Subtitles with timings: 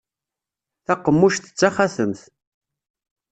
[0.85, 2.19] Taqemmuct d taxatemt.